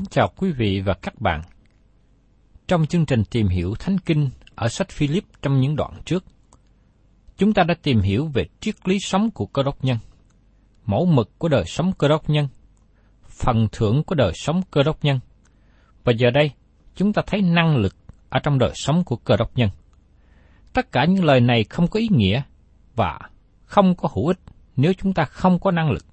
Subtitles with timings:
[0.00, 1.42] Kính chào quý vị và các bạn.
[2.68, 6.24] Trong chương trình tìm hiểu Thánh Kinh ở sách Philip trong những đoạn trước,
[7.36, 9.98] chúng ta đã tìm hiểu về triết lý sống của cơ đốc nhân,
[10.86, 12.48] mẫu mực của đời sống cơ đốc nhân,
[13.28, 15.20] phần thưởng của đời sống cơ đốc nhân.
[16.04, 16.50] Và giờ đây,
[16.94, 17.96] chúng ta thấy năng lực
[18.28, 19.70] ở trong đời sống của cơ đốc nhân.
[20.72, 22.42] Tất cả những lời này không có ý nghĩa
[22.96, 23.18] và
[23.64, 24.38] không có hữu ích
[24.76, 26.04] nếu chúng ta không có năng lực.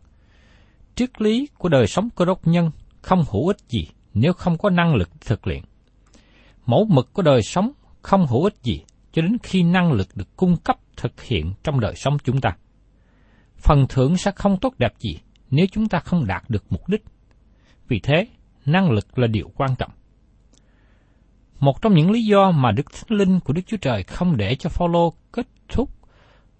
[0.95, 2.71] Triết lý của đời sống cơ đốc nhân
[3.07, 5.63] không hữu ích gì nếu không có năng lực thực luyện.
[6.65, 8.81] Mẫu mực của đời sống không hữu ích gì
[9.11, 12.55] cho đến khi năng lực được cung cấp thực hiện trong đời sống chúng ta.
[13.57, 15.19] Phần thưởng sẽ không tốt đẹp gì
[15.49, 17.03] nếu chúng ta không đạt được mục đích.
[17.87, 18.27] Vì thế,
[18.65, 19.91] năng lực là điều quan trọng.
[21.59, 24.55] Một trong những lý do mà Đức Thánh Linh của Đức Chúa Trời không để
[24.55, 25.89] cho Phaolô kết thúc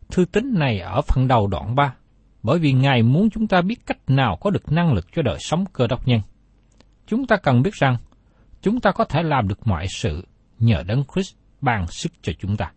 [0.09, 1.94] thư tín này ở phần đầu đoạn 3,
[2.44, 5.38] bởi vì Ngài muốn chúng ta biết cách nào có được năng lực cho đời
[5.40, 6.22] sống cơ đốc nhân.
[7.07, 7.97] Chúng ta cần biết rằng,
[8.62, 10.28] chúng ta có thể làm được mọi sự
[10.59, 12.72] nhờ Đấng Christ ban sức cho chúng ta.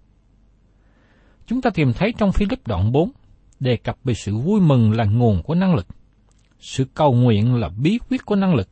[1.46, 3.10] Chúng ta tìm thấy trong Philip đoạn 4
[3.60, 5.86] đề cập về sự vui mừng là nguồn của năng lực,
[6.58, 8.68] sự cầu nguyện là bí quyết của năng lực,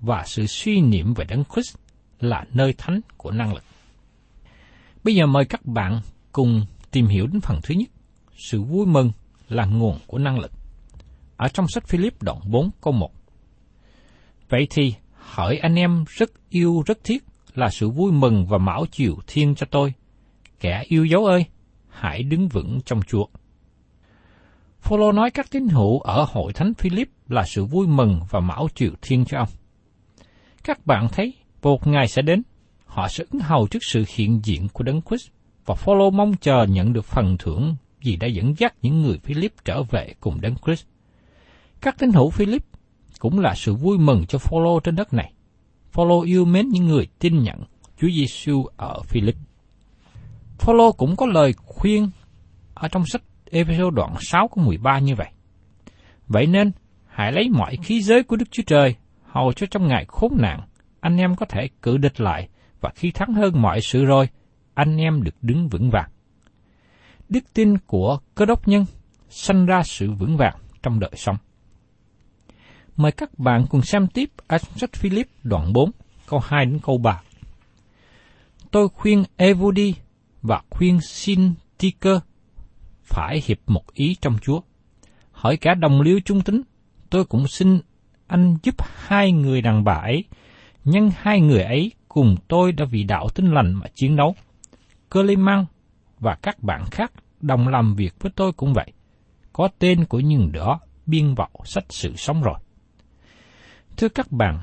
[0.00, 1.76] và sự suy niệm về Đấng Christ
[2.20, 3.64] là nơi thánh của năng lực.
[5.04, 6.00] Bây giờ mời các bạn
[6.32, 7.88] cùng tìm hiểu đến phần thứ nhất,
[8.36, 9.12] sự vui mừng
[9.48, 10.50] là nguồn của năng lực.
[11.36, 13.17] Ở trong sách Philip đoạn 4 câu 1.
[14.48, 18.86] Vậy thì, hỡi anh em rất yêu rất thiết là sự vui mừng và mão
[18.90, 19.92] chiều thiên cho tôi.
[20.60, 21.44] Kẻ yêu dấu ơi,
[21.88, 23.26] hãy đứng vững trong Chúa.
[24.80, 28.68] Phaolô nói các tín hữu ở hội thánh Philip là sự vui mừng và mão
[28.74, 29.48] chiều thiên cho ông.
[30.64, 32.42] Các bạn thấy, một ngày sẽ đến,
[32.84, 35.28] họ sẽ ứng hầu trước sự hiện diện của Đấng Christ
[35.66, 39.52] và Phaolô mong chờ nhận được phần thưởng vì đã dẫn dắt những người Philip
[39.64, 40.84] trở về cùng Đấng Christ.
[41.80, 42.62] Các tín hữu Philip
[43.18, 45.32] cũng là sự vui mừng cho Phaolô trên đất này.
[45.92, 47.64] Phaolô yêu mến những người tin nhận
[48.00, 49.34] Chúa Giêsu ở Philip.
[50.58, 52.10] Phaolô cũng có lời khuyên
[52.74, 55.28] ở trong sách Ephesos đoạn 6 câu 13 như vậy.
[56.26, 56.72] Vậy nên,
[57.06, 58.94] hãy lấy mọi khí giới của Đức Chúa Trời,
[59.24, 60.60] hầu cho trong ngày khốn nạn,
[61.00, 62.48] anh em có thể cự địch lại,
[62.80, 64.28] và khi thắng hơn mọi sự rồi,
[64.74, 66.10] anh em được đứng vững vàng.
[67.28, 68.84] Đức tin của cơ đốc nhân
[69.28, 71.36] sanh ra sự vững vàng trong đời sống.
[72.98, 75.90] Mời các bạn cùng xem tiếp ở sách Philip đoạn 4,
[76.26, 77.22] câu 2 đến câu 3.
[78.70, 79.94] Tôi khuyên Evody
[80.42, 82.18] và khuyên Sintiker
[83.04, 84.60] phải hiệp một ý trong Chúa.
[85.32, 86.62] Hỏi cả đồng liêu trung tính,
[87.10, 87.80] tôi cũng xin
[88.26, 90.24] anh giúp hai người đàn bà ấy
[90.84, 94.34] nhân hai người ấy cùng tôi đã vì đạo tinh lành mà chiến đấu.
[95.10, 95.66] Cơ Lê Măng
[96.20, 98.92] và các bạn khác đồng làm việc với tôi cũng vậy.
[99.52, 102.58] Có tên của những đó biên vào sách sự sống rồi.
[103.98, 104.60] Thưa các bạn,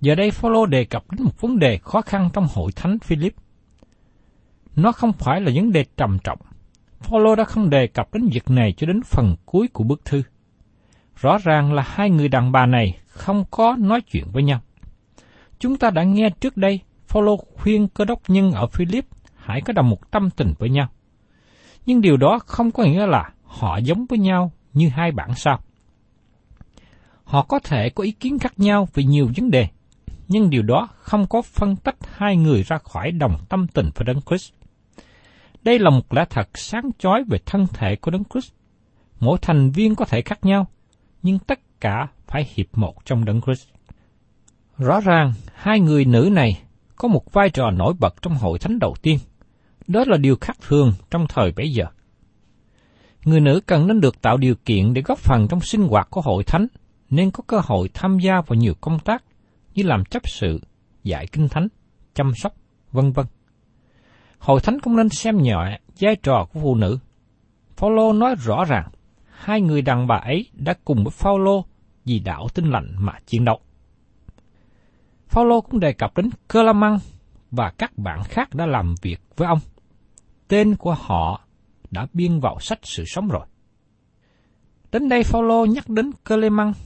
[0.00, 3.34] giờ đây Phaolô đề cập đến một vấn đề khó khăn trong hội thánh Philip.
[4.76, 6.38] Nó không phải là vấn đề trầm trọng.
[7.00, 10.22] Phaolô đã không đề cập đến việc này cho đến phần cuối của bức thư.
[11.20, 14.60] Rõ ràng là hai người đàn bà này không có nói chuyện với nhau.
[15.58, 19.06] Chúng ta đã nghe trước đây, Phaolô khuyên cơ đốc nhân ở Philip
[19.36, 20.88] hãy có đồng một tâm tình với nhau.
[21.86, 25.60] Nhưng điều đó không có nghĩa là họ giống với nhau như hai bản sao.
[27.26, 29.68] Họ có thể có ý kiến khác nhau về nhiều vấn đề,
[30.28, 34.04] nhưng điều đó không có phân tách hai người ra khỏi đồng tâm tình với
[34.04, 34.52] Đấng Christ.
[35.62, 38.52] Đây là một lẽ thật sáng chói về thân thể của Đấng Christ.
[39.20, 40.66] Mỗi thành viên có thể khác nhau,
[41.22, 43.68] nhưng tất cả phải hiệp một trong Đấng Christ.
[44.78, 46.62] Rõ ràng, hai người nữ này
[46.96, 49.18] có một vai trò nổi bật trong hội thánh đầu tiên.
[49.86, 51.84] Đó là điều khác thường trong thời bấy giờ.
[53.24, 56.20] Người nữ cần nên được tạo điều kiện để góp phần trong sinh hoạt của
[56.20, 56.66] hội thánh,
[57.10, 59.24] nên có cơ hội tham gia vào nhiều công tác
[59.74, 60.60] như làm chấp sự,
[61.02, 61.68] dạy kinh thánh,
[62.14, 62.54] chăm sóc,
[62.92, 63.26] vân vân.
[64.38, 66.98] Hội thánh cũng nên xem nhẹ vai trò của phụ nữ.
[67.76, 68.88] Phaolô nói rõ ràng,
[69.30, 71.64] hai người đàn bà ấy đã cùng với Phaolô
[72.04, 73.60] vì đạo tin lành mà chiến đấu.
[75.28, 76.98] Phaolô cũng đề cập đến Cơ La Măng
[77.50, 79.58] và các bạn khác đã làm việc với ông.
[80.48, 81.40] Tên của họ
[81.90, 83.46] đã biên vào sách sự sống rồi.
[84.96, 86.36] Đến đây Phaolô nhắc đến Cơ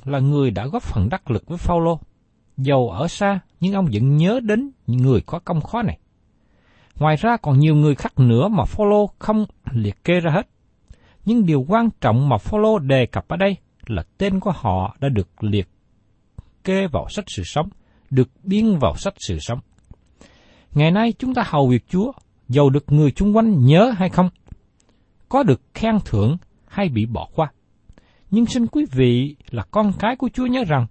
[0.05, 2.01] là người đã góp phần đắc lực với Phaolô.
[2.57, 5.99] Dầu ở xa, nhưng ông vẫn nhớ đến người có công khó này.
[6.99, 10.49] Ngoài ra còn nhiều người khác nữa mà Phaolô không liệt kê ra hết.
[11.25, 15.09] Nhưng điều quan trọng mà Phaolô đề cập ở đây là tên của họ đã
[15.09, 15.69] được liệt
[16.65, 17.69] kê vào sách sự sống,
[18.11, 19.61] được biên vào sách sự sống.
[20.75, 22.13] Ngày nay chúng ta hầu việc Chúa,
[22.49, 24.31] dầu được người chung quanh nhớ hay không,
[25.29, 26.37] có được khen thưởng
[26.67, 27.53] hay bị bỏ qua.
[28.31, 30.87] Nhưng xin quý vị là con cái của Chúa nhớ rằng,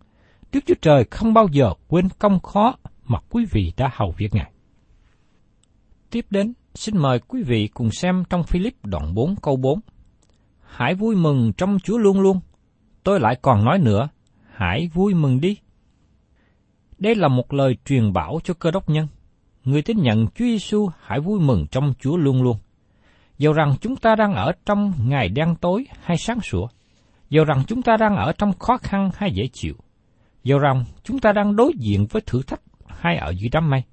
[0.51, 2.75] Đức Chúa Trời không bao giờ quên công khó
[3.06, 4.51] mà quý vị đã hầu việc Ngài.
[6.09, 9.80] Tiếp đến, xin mời quý vị cùng xem trong Philip đoạn 4 câu 4.
[10.62, 12.39] Hãy vui mừng trong Chúa luôn luôn.
[13.03, 14.09] Tôi lại còn nói nữa,
[14.53, 15.57] hãy vui mừng đi.
[16.97, 19.07] Đây là một lời truyền bảo cho cơ đốc nhân.
[19.63, 22.57] Người tin nhận Chúa Giêsu hãy vui mừng trong Chúa luôn luôn.
[23.38, 26.68] Dầu rằng chúng ta đang ở trong ngày đen tối hay sáng sủa,
[27.29, 29.75] dù rằng chúng ta đang ở trong khó khăn hay dễ chịu,
[30.43, 33.83] dù rằng chúng ta đang đối diện với thử thách hay ở dưới đám mây,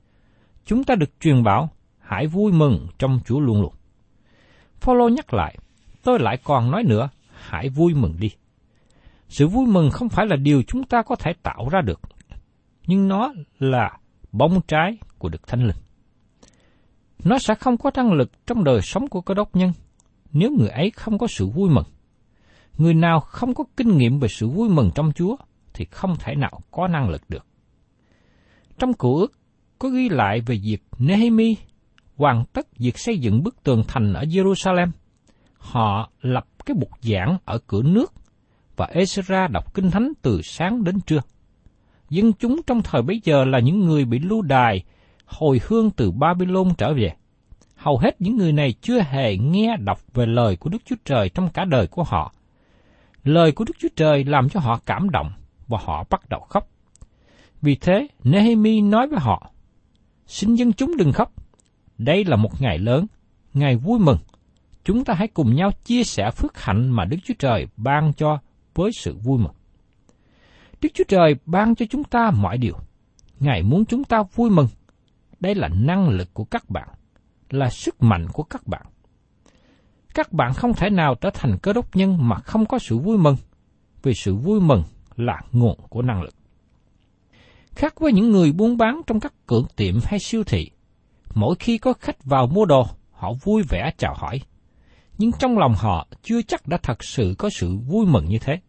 [0.65, 3.75] chúng ta được truyền bảo hãy vui mừng trong Chúa luôn luôn.
[4.81, 5.59] Phaolô nhắc lại,
[6.03, 7.09] tôi lại còn nói nữa,
[7.49, 8.31] hãy vui mừng đi.
[9.29, 12.01] Sự vui mừng không phải là điều chúng ta có thể tạo ra được,
[12.87, 13.99] nhưng nó là
[14.33, 15.77] bóng trái của Đức Thánh Linh.
[17.25, 19.73] Nó sẽ không có năng lực trong đời sống của cơ đốc nhân
[20.33, 21.85] nếu người ấy không có sự vui mừng.
[22.79, 25.37] Người nào không có kinh nghiệm về sự vui mừng trong Chúa
[25.75, 27.47] thì không thể nào có năng lực được.
[28.79, 29.33] Trong cựu ước
[29.79, 31.57] có ghi lại về việc Nehemi
[32.17, 34.89] hoàn tất việc xây dựng bức tường thành ở Jerusalem.
[35.59, 38.13] Họ lập cái bục giảng ở cửa nước
[38.77, 41.21] và Ezra đọc kinh thánh từ sáng đến trưa.
[42.11, 44.85] Dân chúng trong thời bấy giờ là những người bị lưu đài
[45.25, 47.13] hồi hương từ Babylon trở về.
[47.77, 51.29] Hầu hết những người này chưa hề nghe đọc về lời của Đức Chúa Trời
[51.29, 52.33] trong cả đời của họ.
[53.27, 55.33] Lời của Đức Chúa Trời làm cho họ cảm động
[55.69, 56.69] và họ bắt đầu khóc.
[57.63, 59.51] Vì thế, Nehemi nói với họ,
[60.27, 61.33] Xin dân chúng đừng khóc.
[61.99, 63.07] Đây là một ngày lớn,
[63.55, 64.19] ngày vui mừng.
[64.85, 68.39] Chúng ta hãy cùng nhau chia sẻ phước hạnh mà Đức Chúa Trời ban cho
[68.75, 69.55] với sự vui mừng.
[70.83, 72.75] Đức Chúa Trời ban cho chúng ta mọi điều.
[73.41, 74.69] Ngài muốn chúng ta vui mừng
[75.41, 76.89] đây là năng lực của các bạn,
[77.51, 78.87] là sức mạnh của các bạn.
[80.17, 83.19] Các bạn không thể nào trở thành cơ đốc nhân mà không có sự vui
[83.19, 83.37] mừng,
[84.03, 84.83] vì sự vui mừng
[85.17, 86.35] là nguồn của năng lực.
[87.71, 90.71] Khác với những người buôn bán trong các cửa tiệm hay siêu thị,
[91.35, 94.41] mỗi khi có khách vào mua đồ, họ vui vẻ chào hỏi.
[95.19, 98.61] Nhưng trong lòng họ chưa chắc đã thật sự có sự vui mừng như thế.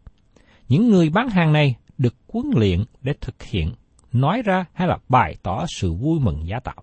[0.68, 3.72] Những người bán hàng này được huấn luyện để thực hiện
[4.12, 6.82] nói ra hay là bày tỏ sự vui mừng giả tạo.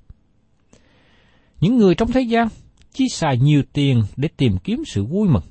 [1.60, 2.48] Những người trong thế gian
[2.96, 5.44] chi xài nhiều tiền để tìm kiếm sự vui mừng.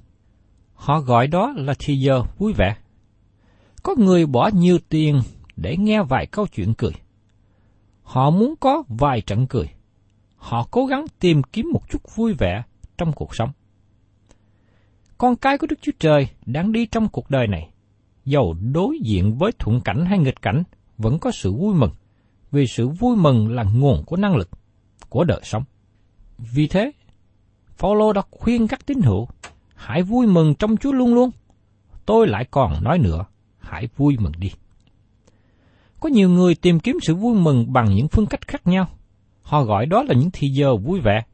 [0.74, 2.76] Họ gọi đó là thì giờ vui vẻ.
[3.82, 5.20] Có người bỏ nhiều tiền
[5.56, 6.92] để nghe vài câu chuyện cười.
[8.02, 9.68] Họ muốn có vài trận cười.
[10.36, 12.62] Họ cố gắng tìm kiếm một chút vui vẻ
[12.98, 13.50] trong cuộc sống.
[15.18, 17.70] Con cái của Đức Chúa Trời đang đi trong cuộc đời này,
[18.24, 20.62] dầu đối diện với thuận cảnh hay nghịch cảnh,
[20.98, 21.92] vẫn có sự vui mừng,
[22.52, 24.50] vì sự vui mừng là nguồn của năng lực,
[25.08, 25.64] của đời sống.
[26.38, 26.92] Vì thế,
[27.76, 29.28] Phaolô đã khuyên các tín hữu,
[29.74, 31.30] hãy vui mừng trong Chúa luôn luôn.
[32.06, 33.24] Tôi lại còn nói nữa,
[33.58, 34.50] hãy vui mừng đi.
[36.00, 38.86] Có nhiều người tìm kiếm sự vui mừng bằng những phương cách khác nhau.
[39.42, 41.24] Họ gọi đó là những thì giờ vui vẻ.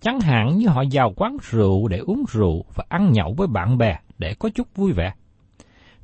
[0.00, 3.78] Chẳng hạn như họ vào quán rượu để uống rượu và ăn nhậu với bạn
[3.78, 5.12] bè để có chút vui vẻ.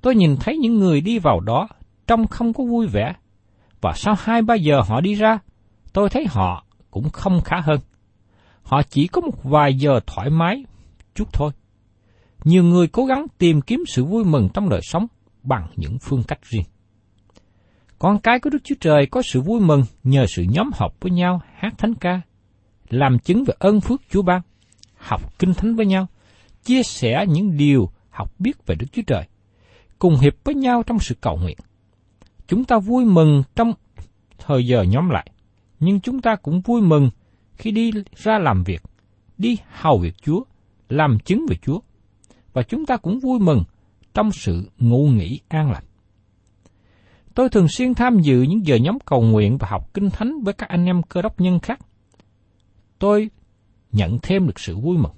[0.00, 1.68] Tôi nhìn thấy những người đi vào đó
[2.06, 3.14] trông không có vui vẻ.
[3.80, 5.38] Và sau hai ba giờ họ đi ra,
[5.92, 7.80] tôi thấy họ cũng không khá hơn.
[8.62, 10.64] Họ chỉ có một vài giờ thoải mái
[11.14, 11.52] chút thôi.
[12.44, 15.06] Nhiều người cố gắng tìm kiếm sự vui mừng trong đời sống
[15.42, 16.64] bằng những phương cách riêng.
[17.98, 21.12] Con cái của Đức Chúa Trời có sự vui mừng nhờ sự nhóm họp với
[21.12, 22.20] nhau hát thánh ca,
[22.88, 24.40] làm chứng về ơn phước Chúa ban,
[24.96, 26.06] học kinh thánh với nhau,
[26.64, 29.24] chia sẻ những điều học biết về Đức Chúa Trời,
[29.98, 31.56] cùng hiệp với nhau trong sự cầu nguyện.
[32.46, 33.72] Chúng ta vui mừng trong
[34.38, 35.30] thời giờ nhóm lại,
[35.80, 37.10] nhưng chúng ta cũng vui mừng
[37.56, 38.82] khi đi ra làm việc,
[39.38, 40.44] đi hầu việc Chúa,
[40.88, 41.80] làm chứng về Chúa.
[42.52, 43.64] Và chúng ta cũng vui mừng
[44.14, 45.84] trong sự ngủ nghỉ an lành.
[47.34, 50.54] Tôi thường xuyên tham dự những giờ nhóm cầu nguyện và học kinh thánh với
[50.54, 51.80] các anh em cơ đốc nhân khác.
[52.98, 53.30] Tôi
[53.92, 55.12] nhận thêm được sự vui mừng.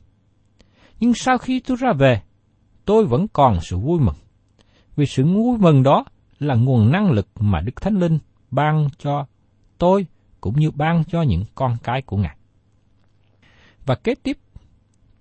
[1.00, 2.22] Nhưng sau khi tôi ra về,
[2.84, 4.14] tôi vẫn còn sự vui mừng.
[4.96, 6.04] Vì sự vui mừng đó
[6.38, 8.18] là nguồn năng lực mà Đức Thánh Linh
[8.50, 9.26] ban cho
[9.78, 10.06] tôi
[10.44, 12.36] cũng như ban cho những con cái của Ngài.
[13.86, 14.38] Và kế tiếp,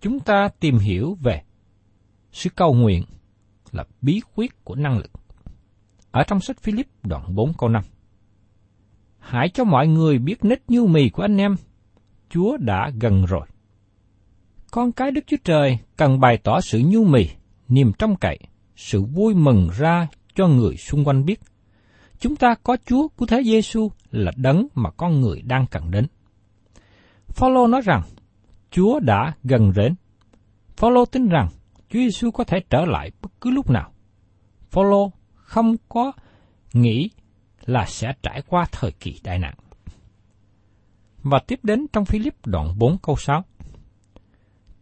[0.01, 1.41] chúng ta tìm hiểu về
[2.31, 3.03] sự cầu nguyện
[3.71, 5.11] là bí quyết của năng lực.
[6.11, 7.83] Ở trong sách Philip đoạn 4 câu 5.
[9.19, 11.55] Hãy cho mọi người biết nết như mì của anh em,
[12.29, 13.47] Chúa đã gần rồi.
[14.71, 17.29] Con cái Đức Chúa Trời cần bày tỏ sự nhu mì,
[17.67, 18.39] niềm trong cậy,
[18.75, 21.39] sự vui mừng ra cho người xung quanh biết.
[22.19, 26.07] Chúng ta có Chúa của Thế Giêsu là đấng mà con người đang cần đến.
[27.27, 28.01] Phaolô nói rằng
[28.71, 29.95] Chúa đã gần đến.
[30.77, 31.49] Phaolô tin rằng
[31.89, 33.91] Chúa Giêsu có thể trở lại bất cứ lúc nào.
[34.69, 36.11] Phaolô không có
[36.73, 37.09] nghĩ
[37.65, 39.53] là sẽ trải qua thời kỳ đại nạn.
[41.23, 43.43] Và tiếp đến trong Philip đoạn 4 câu 6.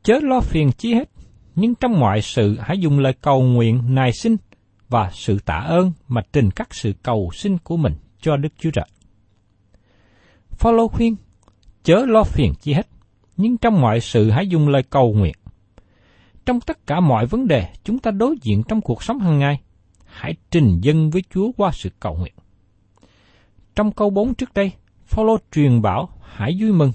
[0.04, 1.10] Chớ lo phiền chi hết,
[1.56, 4.36] nhưng trong mọi sự hãy dùng lời cầu nguyện nài xin
[4.90, 8.72] và sự tạ ơn mà trình các sự cầu xin của mình cho Đức Chúa
[8.72, 8.86] Trời.
[10.62, 11.16] Phaolô khuyên,
[11.84, 12.88] chớ lo phiền chi hết,
[13.38, 15.36] nhưng trong mọi sự hãy dùng lời cầu nguyện.
[16.46, 19.62] Trong tất cả mọi vấn đề chúng ta đối diện trong cuộc sống hàng ngày,
[20.06, 22.34] hãy trình dân với Chúa qua sự cầu nguyện.
[23.76, 24.72] Trong câu 4 trước đây,
[25.06, 26.92] Phaolô truyền bảo hãy vui mừng.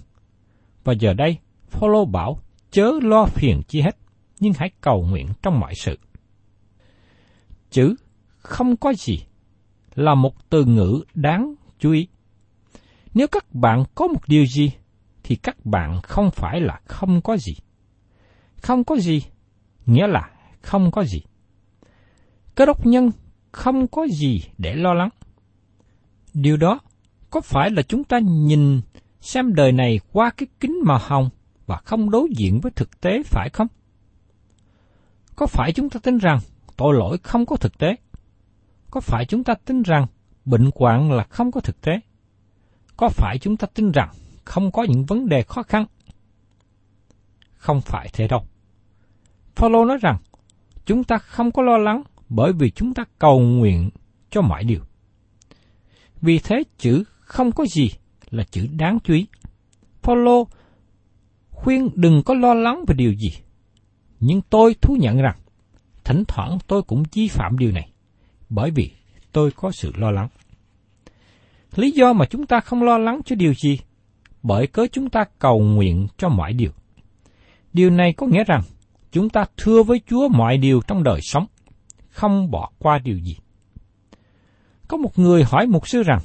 [0.85, 3.97] Và giờ đây, Phaolô bảo chớ lo phiền chi hết,
[4.41, 5.99] nhưng hãy cầu nguyện trong mọi sự.
[7.71, 7.95] Chữ
[8.39, 9.19] không có gì
[9.95, 12.09] là một từ ngữ đáng chú ý.
[13.17, 14.73] Nếu các bạn có một điều gì,
[15.23, 17.57] thì các bạn không phải là không có gì.
[18.63, 19.23] Không có gì,
[19.87, 20.31] nghĩa là
[20.63, 21.23] không có gì.
[22.55, 23.11] Cơ đốc nhân
[23.53, 25.09] không có gì để lo lắng.
[26.35, 26.81] Điều đó
[27.31, 28.81] có phải là chúng ta nhìn
[29.21, 31.31] xem đời này qua cái kính màu hồng
[31.67, 33.69] và không đối diện với thực tế phải không?
[35.37, 36.39] Có phải chúng ta tin rằng
[36.77, 37.97] tội lỗi không có thực tế?
[38.91, 40.07] Có phải chúng ta tin rằng
[40.45, 42.01] bệnh hoạn là không có thực tế?
[42.97, 44.09] Có phải chúng ta tin rằng
[44.45, 45.85] không có những vấn đề khó khăn?
[47.57, 48.47] Không phải thế đâu.
[49.57, 50.19] Phaolô nói rằng
[50.85, 53.91] chúng ta không có lo lắng bởi vì chúng ta cầu nguyện
[54.31, 54.81] cho mọi điều.
[56.23, 57.91] Vì thế chữ không có gì
[58.31, 59.27] là chữ đáng chú ý.
[60.03, 60.49] Phaolô
[61.51, 63.31] khuyên đừng có lo lắng về điều gì.
[64.21, 65.37] Nhưng tôi thú nhận rằng,
[66.05, 67.91] thỉnh thoảng tôi cũng vi phạm điều này,
[68.49, 68.91] bởi vì
[69.33, 70.29] tôi có sự lo lắng.
[71.77, 73.79] Lý do mà chúng ta không lo lắng cho điều gì,
[74.43, 76.71] bởi cớ chúng ta cầu nguyện cho mọi điều.
[77.73, 78.63] Điều này có nghĩa rằng,
[79.13, 81.47] chúng ta thưa với Chúa mọi điều trong đời sống,
[82.09, 83.37] không bỏ qua điều gì.
[84.89, 86.19] Có một người hỏi mục sư rằng,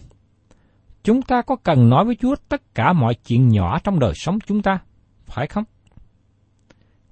[1.03, 4.39] chúng ta có cần nói với Chúa tất cả mọi chuyện nhỏ trong đời sống
[4.48, 4.79] chúng ta,
[5.25, 5.63] phải không?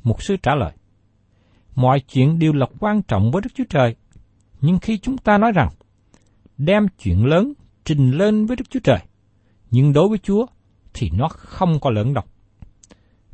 [0.03, 0.71] Mục sư trả lời,
[1.75, 3.95] mọi chuyện đều là quan trọng với Đức Chúa Trời,
[4.61, 5.69] nhưng khi chúng ta nói rằng,
[6.57, 7.53] đem chuyện lớn
[7.89, 8.99] trình lên với Đức Chúa Trời,
[9.71, 10.45] nhưng đối với Chúa
[10.93, 12.25] thì nó không có lớn độc.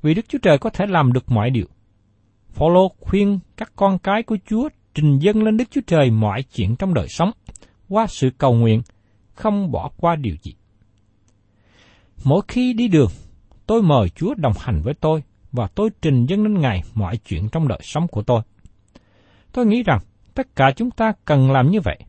[0.02, 1.66] Vì Đức Chúa Trời có thể làm được mọi điều.
[2.50, 6.76] Phaolô khuyên các con cái của Chúa trình dâng lên Đức Chúa Trời mọi chuyện
[6.76, 7.32] trong đời sống
[7.90, 8.82] qua sự cầu nguyện,
[9.34, 10.54] không bỏ qua điều gì.
[12.24, 13.12] Mỗi khi đi đường,
[13.66, 17.50] tôi mời Chúa đồng hành với tôi và tôi trình dâng lên Ngài mọi chuyện
[17.50, 18.42] trong đời sống của tôi.
[19.52, 20.00] Tôi nghĩ rằng
[20.34, 22.00] tất cả chúng ta cần làm như vậy.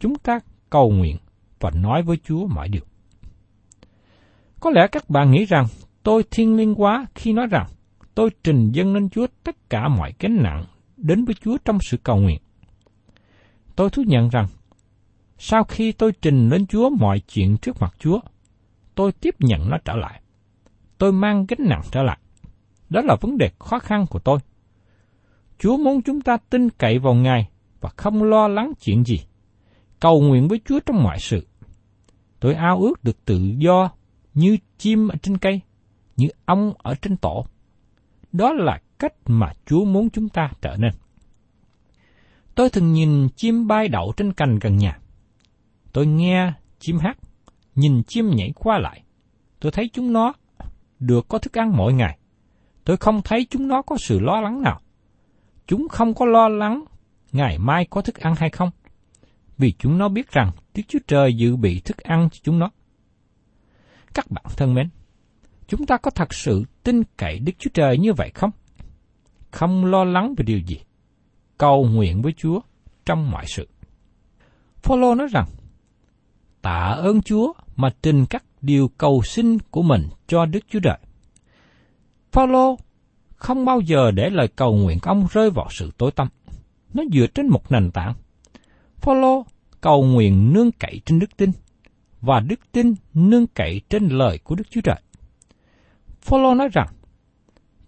[0.00, 0.38] Chúng ta
[0.70, 1.16] cầu nguyện,
[1.60, 2.82] và nói với Chúa mọi điều.
[4.60, 5.66] Có lẽ các bạn nghĩ rằng
[6.02, 7.66] tôi thiên liêng quá khi nói rằng
[8.14, 10.64] tôi trình dâng lên Chúa tất cả mọi gánh nặng
[10.96, 12.38] đến với Chúa trong sự cầu nguyện.
[13.76, 14.46] Tôi thú nhận rằng,
[15.38, 18.20] sau khi tôi trình lên Chúa mọi chuyện trước mặt Chúa,
[18.94, 20.22] tôi tiếp nhận nó trở lại.
[20.98, 22.18] Tôi mang gánh nặng trở lại.
[22.90, 24.38] Đó là vấn đề khó khăn của tôi.
[25.58, 27.48] Chúa muốn chúng ta tin cậy vào Ngài
[27.80, 29.20] và không lo lắng chuyện gì.
[30.00, 31.46] Cầu nguyện với Chúa trong mọi sự.
[32.40, 33.90] Tôi ao ước được tự do
[34.34, 35.60] như chim ở trên cây,
[36.16, 37.46] như ong ở trên tổ.
[38.32, 40.92] Đó là cách mà Chúa muốn chúng ta trở nên.
[42.54, 44.98] Tôi thường nhìn chim bay đậu trên cành gần nhà.
[45.92, 47.18] Tôi nghe chim hát,
[47.74, 49.02] nhìn chim nhảy qua lại.
[49.60, 50.32] Tôi thấy chúng nó
[50.98, 52.18] được có thức ăn mỗi ngày.
[52.84, 54.80] Tôi không thấy chúng nó có sự lo lắng nào.
[55.66, 56.84] Chúng không có lo lắng
[57.32, 58.70] ngày mai có thức ăn hay không.
[59.58, 62.70] Vì chúng nó biết rằng Đức Chúa Trời dự bị thức ăn cho chúng nó.
[64.14, 64.88] Các bạn thân mến,
[65.66, 68.50] chúng ta có thật sự tin cậy Đức Chúa Trời như vậy không?
[69.50, 70.80] Không lo lắng về điều gì?
[71.58, 72.60] Cầu nguyện với Chúa
[73.06, 73.68] trong mọi sự.
[74.82, 75.46] Phaolô nói rằng,
[76.62, 80.98] tạ ơn Chúa mà trình các điều cầu xin của mình cho Đức Chúa Trời.
[82.32, 82.76] Phaolô
[83.36, 86.28] không bao giờ để lời cầu nguyện của ông rơi vào sự tối tăm.
[86.94, 88.14] Nó dựa trên một nền tảng.
[89.00, 89.46] Phaolô
[89.80, 91.50] cầu nguyện nương cậy trên đức tin
[92.20, 95.00] và đức tin nương cậy trên lời của Đức Chúa Trời.
[96.20, 96.88] Phaolô nói rằng,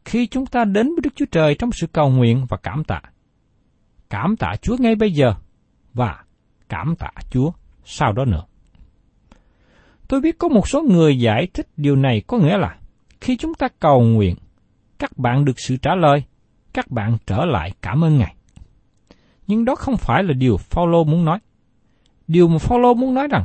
[0.04, 3.00] khi chúng ta đến với Đức Chúa Trời trong sự cầu nguyện và cảm tạ,
[4.10, 5.34] cảm tạ Chúa ngay bây giờ
[5.94, 6.24] và
[6.68, 7.50] cảm tạ Chúa
[7.84, 8.44] sau đó nữa.
[10.08, 12.76] Tôi biết có một số người giải thích điều này có nghĩa là
[13.20, 14.36] khi chúng ta cầu nguyện,
[14.98, 16.22] các bạn được sự trả lời,
[16.72, 18.34] các bạn trở lại cảm ơn Ngài.
[19.50, 21.38] Nhưng đó không phải là điều Phaolô muốn nói.
[22.28, 23.44] Điều mà Phaolô muốn nói rằng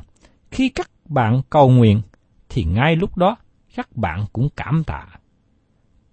[0.52, 2.02] khi các bạn cầu nguyện
[2.50, 3.36] thì ngay lúc đó
[3.76, 5.06] các bạn cũng cảm tạ.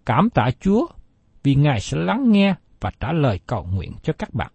[0.07, 0.87] Cảm tạ Chúa
[1.43, 4.53] vì Ngài sẽ lắng nghe và trả lời cầu nguyện cho các bạn.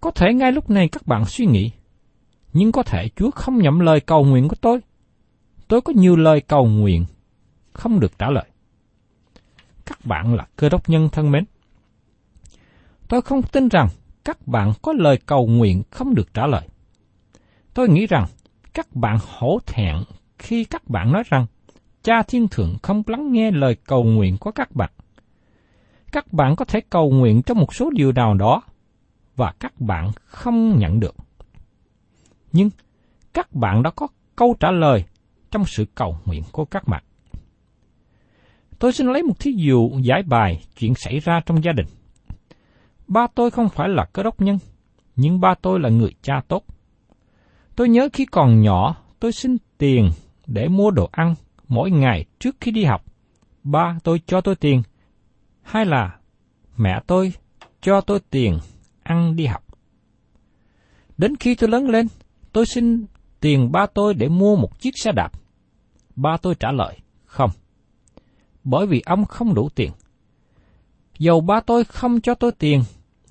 [0.00, 1.70] Có thể ngay lúc này các bạn suy nghĩ,
[2.52, 4.80] nhưng có thể Chúa không nhậm lời cầu nguyện của tôi.
[5.68, 7.04] Tôi có nhiều lời cầu nguyện
[7.72, 8.46] không được trả lời.
[9.86, 11.44] Các bạn là cơ đốc nhân thân mến.
[13.08, 13.88] Tôi không tin rằng
[14.24, 16.68] các bạn có lời cầu nguyện không được trả lời.
[17.74, 18.26] Tôi nghĩ rằng
[18.74, 19.96] các bạn hổ thẹn
[20.38, 21.46] khi các bạn nói rằng
[22.02, 24.90] Cha Thiên Thượng không lắng nghe lời cầu nguyện của các bạn.
[26.12, 28.62] Các bạn có thể cầu nguyện trong một số điều nào đó
[29.36, 31.16] và các bạn không nhận được.
[32.52, 32.70] Nhưng
[33.34, 35.04] các bạn đã có câu trả lời
[35.50, 37.02] trong sự cầu nguyện của các bạn.
[38.78, 41.86] Tôi xin lấy một thí dụ giải bài chuyện xảy ra trong gia đình.
[43.08, 44.58] Ba tôi không phải là cơ đốc nhân,
[45.16, 46.64] nhưng ba tôi là người cha tốt.
[47.76, 50.10] Tôi nhớ khi còn nhỏ, tôi xin tiền
[50.46, 51.34] để mua đồ ăn
[51.68, 53.04] mỗi ngày trước khi đi học.
[53.62, 54.82] Ba tôi cho tôi tiền,
[55.62, 56.18] hay là
[56.76, 57.32] mẹ tôi
[57.80, 58.58] cho tôi tiền
[59.02, 59.64] ăn đi học.
[61.18, 62.06] Đến khi tôi lớn lên,
[62.52, 63.06] tôi xin
[63.40, 65.32] tiền ba tôi để mua một chiếc xe đạp.
[66.16, 67.50] Ba tôi trả lời, không.
[68.64, 69.90] Bởi vì ông không đủ tiền.
[71.18, 72.82] Dầu ba tôi không cho tôi tiền,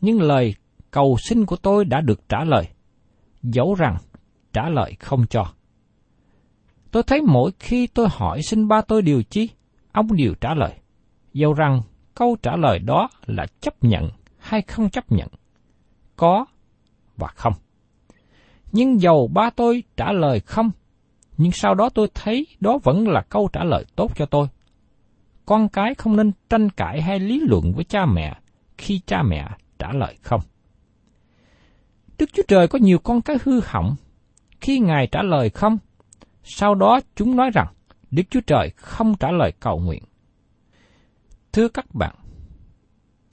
[0.05, 0.55] nhưng lời
[0.91, 2.67] cầu xin của tôi đã được trả lời.
[3.43, 3.97] Dẫu rằng
[4.53, 5.45] trả lời không cho.
[6.91, 9.49] Tôi thấy mỗi khi tôi hỏi xin ba tôi điều chi,
[9.91, 10.73] ông đều trả lời.
[11.33, 11.81] Dẫu rằng
[12.15, 15.27] câu trả lời đó là chấp nhận hay không chấp nhận.
[16.15, 16.45] Có
[17.17, 17.53] và không.
[18.71, 20.71] Nhưng dầu ba tôi trả lời không,
[21.37, 24.47] nhưng sau đó tôi thấy đó vẫn là câu trả lời tốt cho tôi.
[25.45, 28.33] Con cái không nên tranh cãi hay lý luận với cha mẹ
[28.77, 29.47] khi cha mẹ
[29.79, 30.41] trả lời không.
[32.17, 33.95] Đức Chúa Trời có nhiều con cái hư hỏng.
[34.61, 35.77] Khi Ngài trả lời không,
[36.43, 37.67] sau đó chúng nói rằng
[38.11, 40.03] Đức Chúa Trời không trả lời cầu nguyện.
[41.53, 42.15] Thưa các bạn,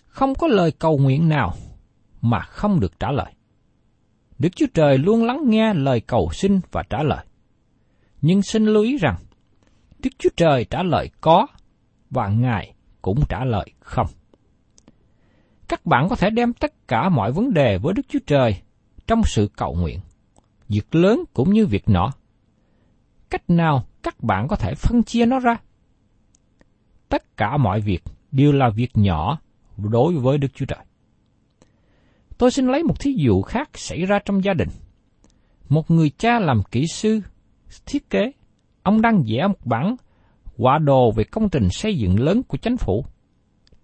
[0.07, 1.55] không có lời cầu nguyện nào
[2.21, 3.33] mà không được trả lời.
[4.39, 7.27] Đức Chúa Trời luôn lắng nghe lời cầu xin và trả lời.
[8.21, 9.17] Nhưng xin lưu ý rằng,
[9.99, 11.47] Đức Chúa Trời trả lời có
[12.11, 14.07] và Ngài cũng trả lời không.
[15.73, 18.57] Các bạn có thể đem tất cả mọi vấn đề với Đức Chúa Trời
[19.07, 20.01] trong sự cầu nguyện,
[20.69, 22.13] việc lớn cũng như việc nhỏ.
[23.31, 25.57] Cách nào các bạn có thể phân chia nó ra?
[27.09, 29.39] Tất cả mọi việc đều là việc nhỏ
[29.77, 30.85] đối với Đức Chúa Trời.
[32.39, 34.69] Tôi xin lấy một thí dụ khác xảy ra trong gia đình.
[35.69, 37.21] Một người cha làm kỹ sư,
[37.87, 38.33] thiết kế,
[38.83, 39.97] ông đang vẽ một bản
[40.57, 43.05] quả đồ về công trình xây dựng lớn của chính phủ.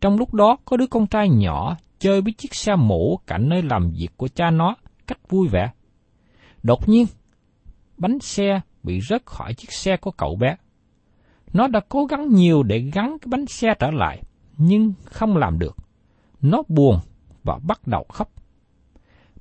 [0.00, 3.62] Trong lúc đó có đứa con trai nhỏ chơi với chiếc xe mũ cạnh nơi
[3.62, 4.74] làm việc của cha nó
[5.06, 5.70] cách vui vẻ.
[6.62, 7.06] Đột nhiên,
[7.96, 10.56] bánh xe bị rớt khỏi chiếc xe của cậu bé.
[11.52, 14.22] Nó đã cố gắng nhiều để gắn cái bánh xe trở lại,
[14.56, 15.76] nhưng không làm được.
[16.40, 16.98] Nó buồn
[17.44, 18.30] và bắt đầu khóc.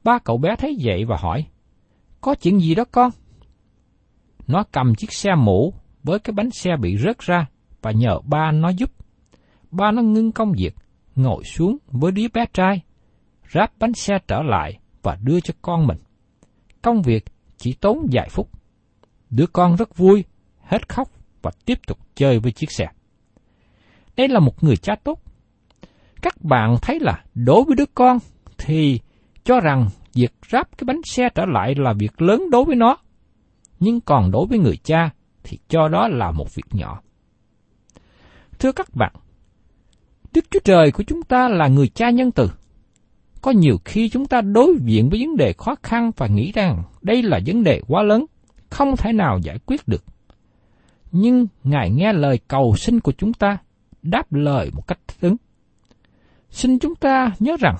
[0.03, 1.45] Ba cậu bé thấy vậy và hỏi,
[2.21, 3.11] có chuyện gì đó con?
[4.47, 7.45] Nó cầm chiếc xe mũ với cái bánh xe bị rớt ra
[7.81, 8.91] và nhờ ba nó giúp.
[9.77, 10.75] Ba nó ngưng công việc,
[11.15, 12.81] ngồi xuống với đứa bé trai,
[13.53, 15.97] ráp bánh xe trở lại và đưa cho con mình.
[16.81, 17.25] Công việc
[17.57, 18.49] chỉ tốn vài phút.
[19.29, 20.23] Đứa con rất vui,
[20.61, 21.09] hết khóc
[21.41, 22.85] và tiếp tục chơi với chiếc xe.
[24.15, 25.21] Đây là một người cha tốt.
[26.21, 28.17] Các bạn thấy là đối với đứa con
[28.57, 28.99] thì
[29.43, 32.97] cho rằng việc ráp cái bánh xe trở lại là việc lớn đối với nó.
[33.79, 35.09] Nhưng còn đối với người cha
[35.43, 37.01] thì cho đó là một việc nhỏ.
[38.59, 39.13] Thưa các bạn,
[40.33, 42.51] Đức Chúa Trời của chúng ta là người cha nhân từ.
[43.41, 46.83] Có nhiều khi chúng ta đối diện với vấn đề khó khăn và nghĩ rằng
[47.01, 48.25] đây là vấn đề quá lớn,
[48.69, 50.03] không thể nào giải quyết được.
[51.11, 53.57] Nhưng Ngài nghe lời cầu xin của chúng ta,
[54.01, 55.35] đáp lời một cách thích ứng.
[56.49, 57.75] Xin chúng ta nhớ rằng,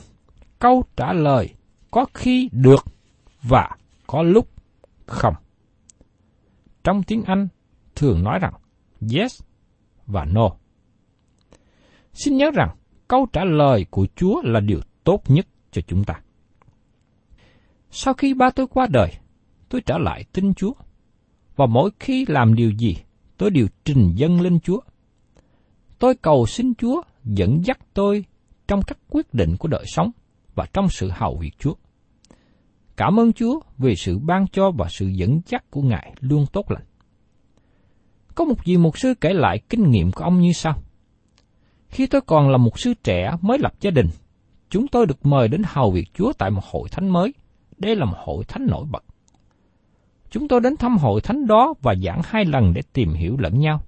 [0.60, 1.50] câu trả lời
[1.92, 2.86] có khi được
[3.44, 3.70] và
[4.08, 4.48] có lúc
[5.06, 5.34] không.
[6.84, 7.48] Trong tiếng Anh
[7.96, 8.54] thường nói rằng
[9.14, 9.42] yes
[10.06, 10.50] và no.
[12.18, 12.70] Xin nhớ rằng
[13.08, 16.14] câu trả lời của Chúa là điều tốt nhất cho chúng ta.
[17.92, 19.12] Sau khi ba tôi qua đời,
[19.70, 20.74] tôi trở lại tin Chúa.
[21.56, 22.96] Và mỗi khi làm điều gì,
[23.38, 24.80] tôi đều trình dân lên Chúa.
[26.00, 28.26] Tôi cầu xin Chúa dẫn dắt tôi
[28.68, 30.12] trong các quyết định của đời sống
[30.56, 31.74] và trong sự hầu việc Chúa.
[32.96, 36.72] Cảm ơn Chúa vì sự ban cho và sự dẫn dắt của Ngài luôn tốt
[36.72, 36.86] lành.
[38.36, 40.82] Có một vị mục sư kể lại kinh nghiệm của ông như sau.
[41.90, 44.08] Khi tôi còn là một sư trẻ mới lập gia đình,
[44.70, 47.34] chúng tôi được mời đến hầu việc Chúa tại một hội thánh mới.
[47.78, 49.04] Đây là một hội thánh nổi bật.
[50.30, 53.60] Chúng tôi đến thăm hội thánh đó và giảng hai lần để tìm hiểu lẫn
[53.60, 53.82] nhau.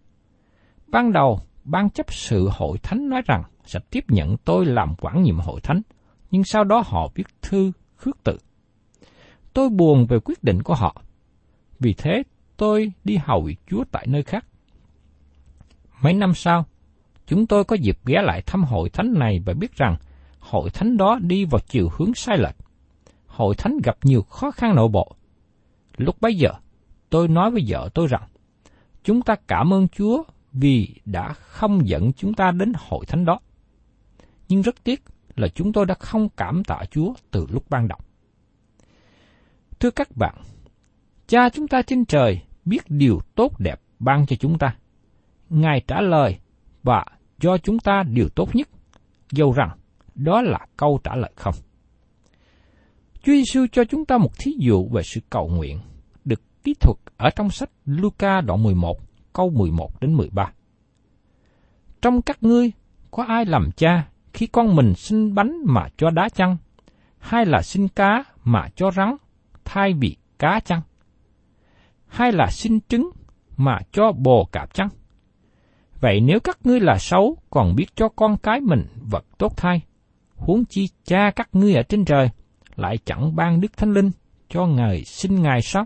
[0.87, 5.23] Ban đầu, ban chấp sự hội thánh nói rằng sẽ tiếp nhận tôi làm quản
[5.23, 5.81] nhiệm hội thánh,
[6.31, 8.37] nhưng sau đó họ viết thư khước từ.
[9.53, 11.01] Tôi buồn về quyết định của họ.
[11.79, 12.23] Vì thế,
[12.57, 14.45] tôi đi hầu việc Chúa tại nơi khác.
[16.01, 16.65] Mấy năm sau,
[17.29, 19.97] chúng tôi có dịp ghé lại thăm hội thánh này và biết rằng
[20.39, 22.55] hội thánh đó đi vào chiều hướng sai lệch.
[23.27, 25.15] Hội thánh gặp nhiều khó khăn nội bộ.
[25.97, 26.49] Lúc bấy giờ,
[27.09, 28.23] tôi nói với vợ tôi rằng,
[29.03, 33.39] chúng ta cảm ơn Chúa vì đã không dẫn chúng ta đến hội thánh đó.
[34.47, 35.03] Nhưng rất tiếc
[35.35, 37.99] là chúng tôi đã không cảm tạ Chúa từ lúc ban đầu.
[39.79, 40.35] Thưa các bạn,
[41.27, 44.75] cha chúng ta trên trời biết điều tốt đẹp ban cho chúng ta.
[45.49, 46.37] Ngài trả lời
[46.83, 47.05] và
[47.39, 48.69] cho chúng ta điều tốt nhất,
[49.31, 49.69] dầu rằng
[50.15, 51.55] đó là câu trả lời không.
[53.23, 55.79] Chúa Giêsu cho chúng ta một thí dụ về sự cầu nguyện,
[56.25, 58.97] được kỹ thuật ở trong sách Luca đoạn 11,
[59.33, 60.51] câu 11 đến 13.
[62.01, 62.71] Trong các ngươi,
[63.11, 66.57] có ai làm cha khi con mình xin bánh mà cho đá chăng,
[67.19, 69.15] hay là xin cá mà cho rắn,
[69.65, 70.81] thay vì cá chăng?
[72.07, 73.09] Hay là xin trứng
[73.57, 74.89] mà cho bồ cạp chăng?
[75.99, 79.81] Vậy nếu các ngươi là xấu còn biết cho con cái mình vật tốt thay,
[80.35, 82.29] huống chi cha các ngươi ở trên trời
[82.75, 84.11] lại chẳng ban Đức Thánh Linh
[84.49, 85.85] cho Ngài xin Ngài sao?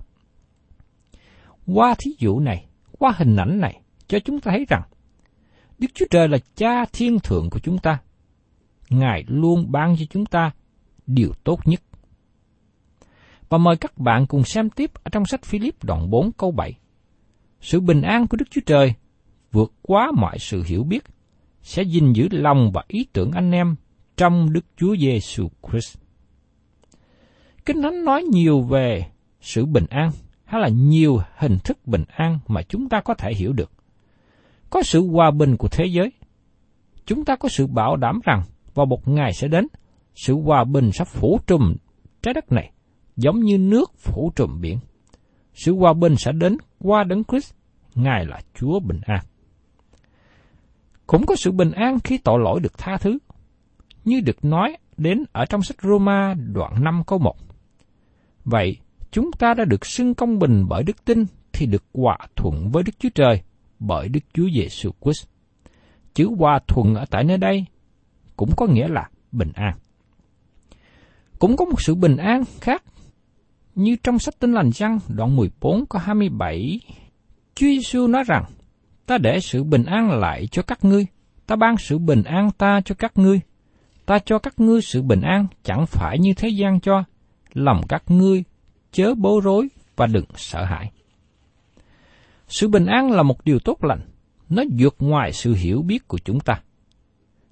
[1.67, 2.65] Qua thí dụ này,
[2.99, 4.81] qua hình ảnh này, cho chúng ta thấy rằng,
[5.79, 7.99] Đức Chúa Trời là cha thiên thượng của chúng ta.
[8.89, 10.51] Ngài luôn ban cho chúng ta
[11.07, 11.81] điều tốt nhất.
[13.49, 16.73] Và mời các bạn cùng xem tiếp ở trong sách Philip đoạn 4 câu 7.
[17.61, 18.93] Sự bình an của Đức Chúa Trời
[19.53, 21.03] vượt quá mọi sự hiểu biết,
[21.61, 23.75] sẽ gìn giữ lòng và ý tưởng anh em
[24.17, 25.97] trong Đức Chúa Giêsu Christ.
[27.65, 29.05] Kinh Thánh nói nhiều về
[29.41, 30.11] sự bình an
[30.45, 33.71] hay là nhiều hình thức bình an mà chúng ta có thể hiểu được.
[34.69, 36.11] Có sự hòa bình của thế giới.
[37.05, 39.67] Chúng ta có sự bảo đảm rằng vào một ngày sẽ đến,
[40.15, 41.75] sự hòa bình sắp phủ trùm
[42.21, 42.71] trái đất này,
[43.15, 44.77] giống như nước phủ trùm biển.
[45.53, 47.53] Sự hòa bình sẽ đến qua đấng Christ,
[47.95, 49.19] Ngài là Chúa bình an.
[51.07, 53.17] Cũng có sự bình an khi tội lỗi được tha thứ,
[54.05, 57.35] như được nói đến ở trong sách Roma đoạn 5 câu 1.
[58.45, 58.77] Vậy,
[59.11, 62.83] chúng ta đã được xưng công bình bởi đức tin thì được hòa thuận với
[62.83, 63.41] Đức Chúa Trời
[63.79, 65.27] bởi Đức Chúa Giêsu Christ.
[66.13, 67.65] Chữ hòa thuận ở tại nơi đây
[68.37, 69.77] cũng có nghĩa là bình an.
[71.39, 72.83] Cũng có một sự bình an khác
[73.75, 76.79] như trong sách Tin lành Giăng đoạn 14 có 27.
[77.55, 78.43] Chúa Giêsu nói rằng
[79.05, 81.05] ta để sự bình an lại cho các ngươi,
[81.47, 83.39] ta ban sự bình an ta cho các ngươi.
[84.05, 87.03] Ta cho các ngươi sự bình an chẳng phải như thế gian cho,
[87.53, 88.43] lòng các ngươi
[88.91, 90.91] chớ bối rối và đừng sợ hãi.
[92.47, 94.01] Sự bình an là một điều tốt lành,
[94.49, 96.61] nó vượt ngoài sự hiểu biết của chúng ta.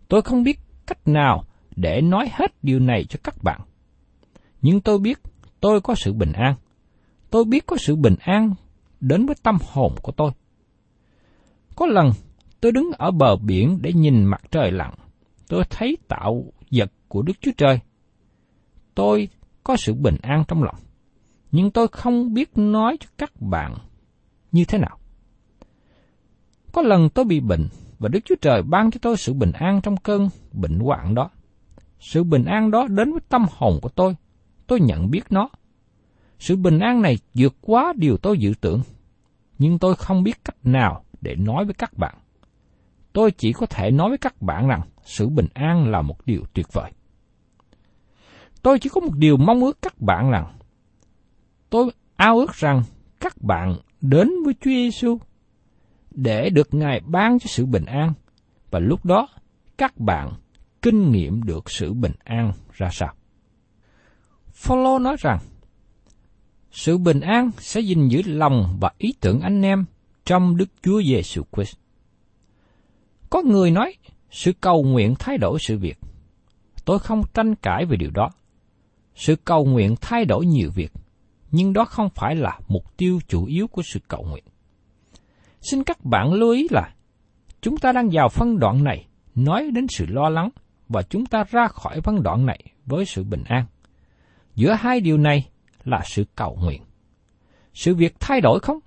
[0.07, 1.43] Tôi không biết cách nào
[1.75, 3.61] để nói hết điều này cho các bạn.
[4.61, 5.19] Nhưng tôi biết
[5.59, 6.55] tôi có sự bình an.
[7.29, 8.53] Tôi biết có sự bình an
[8.99, 10.31] đến với tâm hồn của tôi.
[11.75, 12.11] Có lần,
[12.61, 14.93] tôi đứng ở bờ biển để nhìn mặt trời lặn.
[15.47, 17.79] Tôi thấy tạo vật của Đức Chúa Trời.
[18.95, 19.29] Tôi
[19.63, 20.75] có sự bình an trong lòng.
[21.51, 23.75] Nhưng tôi không biết nói cho các bạn
[24.51, 24.97] như thế nào.
[26.71, 27.67] Có lần tôi bị bệnh
[27.99, 31.29] và Đức Chúa Trời ban cho tôi sự bình an trong cơn bệnh hoạn đó.
[31.99, 34.15] Sự bình an đó đến với tâm hồn của tôi.
[34.67, 35.49] Tôi nhận biết nó.
[36.39, 38.81] Sự bình an này vượt quá điều tôi dự tưởng.
[39.59, 42.15] Nhưng tôi không biết cách nào để nói với các bạn.
[43.13, 46.41] Tôi chỉ có thể nói với các bạn rằng sự bình an là một điều
[46.53, 46.91] tuyệt vời.
[48.61, 50.57] Tôi chỉ có một điều mong ước các bạn rằng,
[51.69, 52.83] tôi ao ước rằng
[53.19, 55.17] các bạn đến với Chúa Giêsu
[56.11, 58.13] để được Ngài ban cho sự bình an,
[58.71, 59.27] và lúc đó
[59.77, 60.33] các bạn
[60.81, 63.13] kinh nghiệm được sự bình an ra sao.
[64.53, 65.39] Phaolô nói rằng,
[66.71, 69.85] sự bình an sẽ gìn giữ lòng và ý tưởng anh em
[70.25, 71.75] trong Đức Chúa Giêsu Christ.
[73.29, 73.95] Có người nói
[74.31, 75.97] sự cầu nguyện thay đổi sự việc.
[76.85, 78.29] Tôi không tranh cãi về điều đó.
[79.15, 80.91] Sự cầu nguyện thay đổi nhiều việc,
[81.51, 84.43] nhưng đó không phải là mục tiêu chủ yếu của sự cầu nguyện.
[85.61, 86.93] Xin các bạn lưu ý là
[87.61, 90.49] chúng ta đang vào phân đoạn này nói đến sự lo lắng
[90.89, 93.65] và chúng ta ra khỏi phân đoạn này với sự bình an.
[94.55, 95.49] Giữa hai điều này
[95.83, 96.81] là sự cầu nguyện.
[97.73, 98.79] Sự việc thay đổi không?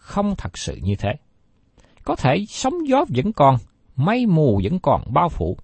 [0.00, 1.12] Không thật sự như thế.
[2.04, 3.56] Có thể sóng gió vẫn còn,
[3.96, 5.56] mây mù vẫn còn bao phủ,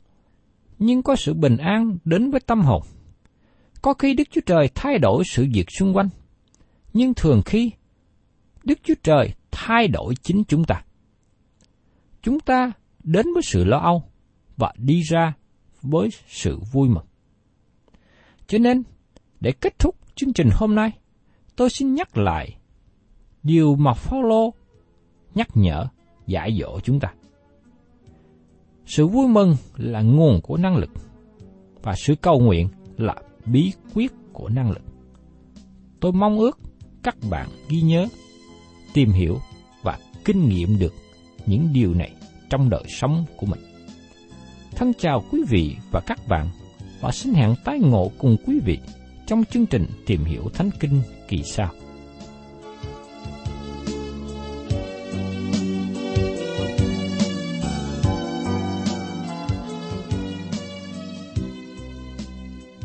[0.79, 2.83] nhưng có sự bình an đến với tâm hồn.
[3.83, 6.09] Có khi Đức Chúa Trời thay đổi sự việc xung quanh,
[6.93, 7.71] nhưng thường khi
[8.65, 10.85] Đức Chúa Trời thay đổi chính chúng ta.
[12.23, 12.73] Chúng ta
[13.03, 14.03] đến với sự lo âu
[14.57, 15.35] và đi ra
[15.83, 17.07] với sự vui mừng.
[18.47, 18.83] Cho nên,
[19.41, 20.91] để kết thúc chương trình hôm nay,
[21.57, 22.57] tôi xin nhắc lại
[23.47, 24.55] điều mà Phaolô
[25.35, 25.87] nhắc nhở,
[26.27, 27.13] dạy dỗ chúng ta.
[28.87, 30.91] Sự vui mừng là nguồn của năng lực
[31.83, 33.15] và sự cầu nguyện là
[33.47, 34.83] bí quyết của năng lực.
[36.01, 36.59] Tôi mong ước
[37.03, 38.07] các bạn ghi nhớ,
[38.95, 39.39] tìm hiểu
[39.83, 40.93] và kinh nghiệm được
[41.47, 42.15] những điều này
[42.51, 43.61] trong đời sống của mình.
[44.77, 46.49] Thân chào quý vị và các bạn
[47.01, 48.79] và xin hẹn tái ngộ cùng quý vị
[49.27, 51.71] trong chương trình Tìm hiểu Thánh Kinh kỳ sau.